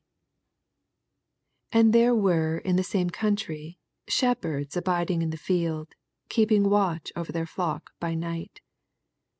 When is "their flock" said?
7.31-7.91